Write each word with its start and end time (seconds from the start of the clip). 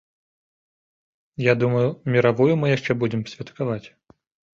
Я 1.47 1.53
думаю, 1.63 1.91
міравую 2.15 2.47
мы 2.61 2.67
яшчэ 2.77 2.91
будзем 3.05 3.21
святкаваць. 3.33 3.83